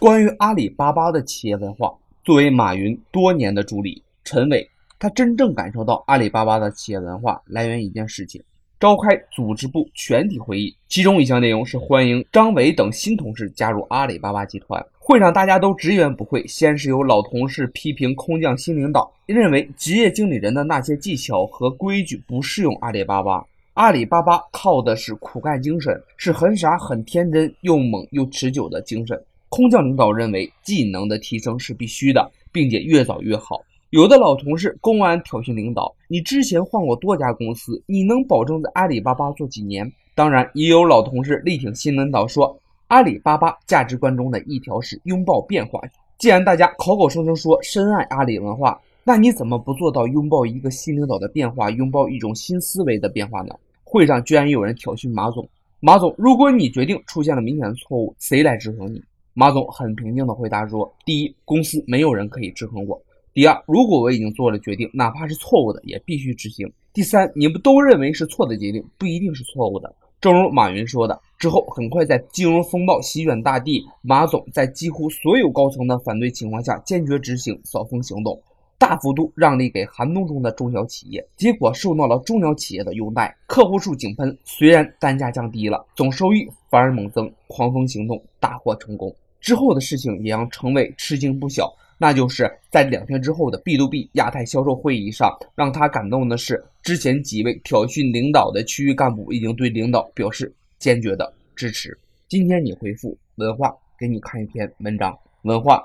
[0.00, 1.92] 关于阿里巴巴的企业文化，
[2.24, 4.66] 作为马云多年的助理陈伟，
[4.98, 8.42] 他真正感受到阿里巴巴的企业文化来源一件事情：
[8.80, 14.82] 召开组织部全体会议，其中一项内容是欢迎张伟等新同事加入阿里巴巴集团。
[14.98, 23.44] 会上大家都直言不讳，先是有老同事批评空降新领导，认为职业经理人的那些技巧和规矩不适用阿里巴巴。
[23.74, 29.22] 阿里巴巴靠的是苦干精神，是很傻、很天真又猛又持久的精神。
[29.50, 33.60] 空降领导认为技能的提升是必须的，并且越早越好。
[33.90, 45.80] 有的老同事公然挑衅领导：“你之前换过多家公司，你能保证在阿里巴巴做几年？”当然，也有老同事力挺新领导说：“阿里巴巴价值观中的一条是拥抱变化。
[46.16, 55.48] 既然大家口口声声说深爱阿里文化，那你怎么不做到拥抱一个新领导的变化，拥抱一种新思维的变化呢？”会上居然有人挑衅马总
[55.80, 63.00] ：“马总，如果你决定出现了明显的错误，谁来制衡你？”马总很平静的回答说：“第一，公司没有人可以制衡我；
[63.32, 69.94] 第二，如果我已经做了决定，哪怕是错误的，也必须执行；第三，你们都认为是错的决定，不一定是错误的。
[70.20, 78.38] 正如马云说的，之后很快在金融风暴席卷大地，马总在几乎所有高层的反对情况下，坚决执行扫风行动。”
[78.80, 84.34] 大幅度让利给寒冬中的中小企业，结果受到了中小企业的拥戴，客户数井喷。
[84.42, 87.30] 虽然单价降低了，总收益反而猛增。
[87.46, 101.94] 狂风行动大获成功之后的事情也让程伟吃惊不小，那就是在两天之后的 B to B 亚太销售会议上，让他感动的是，之前几位挑衅领导的区域干部已经对领导表示坚决的支持。
[102.28, 105.84] 今天你回复文化，给你看一篇文章，文化